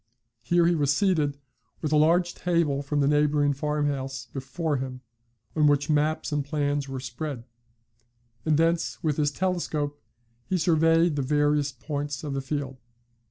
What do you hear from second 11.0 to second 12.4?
the various points of